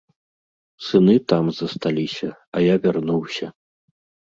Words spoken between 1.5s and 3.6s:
засталіся, а я вярнуўся.